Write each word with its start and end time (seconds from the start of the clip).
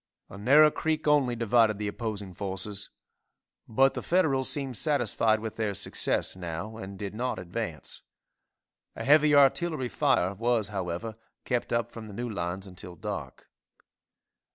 A 0.31 0.37
narrow 0.39 0.71
creek 0.71 1.07
only 1.07 1.35
divided 1.35 1.77
the 1.77 1.87
opposing 1.87 2.33
forces, 2.33 2.89
but 3.67 3.93
the 3.93 4.01
Federals 4.01 4.49
seemed 4.49 4.75
satisfied 4.75 5.39
with 5.39 5.57
their 5.57 5.75
success 5.75 6.35
now 6.35 6.75
and 6.77 6.97
did 6.97 7.13
not 7.13 7.37
advance. 7.37 8.01
A 8.95 9.03
heavy 9.03 9.35
artillery 9.35 9.89
fire 9.89 10.33
was, 10.33 10.69
however, 10.69 11.17
kept 11.45 11.71
up 11.71 11.91
from 11.91 12.07
the 12.07 12.15
new 12.15 12.27
lines 12.27 12.65
until 12.65 12.95
dark. 12.95 13.47